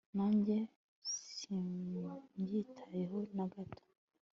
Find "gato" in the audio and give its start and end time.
3.53-3.83